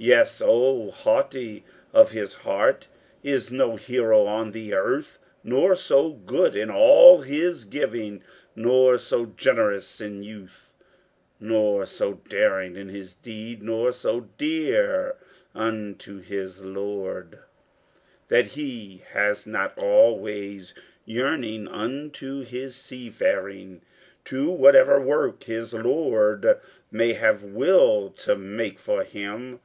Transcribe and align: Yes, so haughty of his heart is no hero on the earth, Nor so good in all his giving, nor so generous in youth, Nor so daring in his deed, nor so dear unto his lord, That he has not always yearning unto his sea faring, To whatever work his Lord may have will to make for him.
Yes, 0.00 0.36
so 0.36 0.92
haughty 0.92 1.64
of 1.92 2.12
his 2.12 2.32
heart 2.32 2.86
is 3.24 3.50
no 3.50 3.74
hero 3.74 4.26
on 4.26 4.52
the 4.52 4.72
earth, 4.72 5.18
Nor 5.42 5.74
so 5.74 6.10
good 6.10 6.54
in 6.54 6.70
all 6.70 7.22
his 7.22 7.64
giving, 7.64 8.22
nor 8.54 8.96
so 8.96 9.26
generous 9.36 10.00
in 10.00 10.22
youth, 10.22 10.72
Nor 11.40 11.84
so 11.84 12.12
daring 12.28 12.76
in 12.76 12.88
his 12.90 13.12
deed, 13.14 13.60
nor 13.60 13.90
so 13.90 14.28
dear 14.38 15.16
unto 15.52 16.20
his 16.20 16.60
lord, 16.62 17.40
That 18.28 18.46
he 18.46 19.02
has 19.10 19.48
not 19.48 19.76
always 19.78 20.74
yearning 21.06 21.66
unto 21.66 22.44
his 22.44 22.76
sea 22.76 23.10
faring, 23.10 23.82
To 24.26 24.48
whatever 24.48 25.00
work 25.00 25.42
his 25.42 25.74
Lord 25.74 26.46
may 26.92 27.14
have 27.14 27.42
will 27.42 28.10
to 28.18 28.36
make 28.36 28.78
for 28.78 29.02
him. 29.02 29.58